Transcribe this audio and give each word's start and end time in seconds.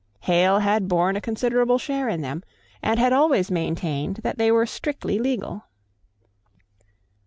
Hale 0.21 0.57
had 0.57 0.87
borne 0.87 1.15
a 1.15 1.21
considerable 1.21 1.77
share 1.77 2.09
in 2.09 2.21
them, 2.21 2.41
and 2.81 2.99
had 2.99 3.13
always 3.13 3.51
maintained 3.51 4.15
that 4.23 4.39
they 4.39 4.51
were 4.51 4.65
strictly 4.65 5.19
legal. 5.19 5.65